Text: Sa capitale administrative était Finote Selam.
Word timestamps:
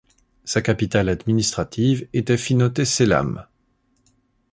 Sa 0.45 0.63
capitale 0.63 1.09
administrative 1.09 2.07
était 2.11 2.35
Finote 2.39 2.85
Selam. 2.85 3.45